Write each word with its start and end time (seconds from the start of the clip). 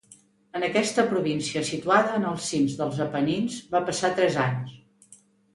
En 0.59 0.63
aquesta 0.67 1.03
província 1.11 1.61
situada 1.67 2.15
en 2.21 2.25
els 2.31 2.47
cims 2.53 2.79
dels 2.81 2.99
Apenins 3.07 3.59
va 3.77 3.83
passar 3.91 4.13
tres 4.21 4.41
anys. 4.49 5.21